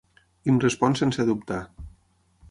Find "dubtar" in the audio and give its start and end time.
1.27-1.59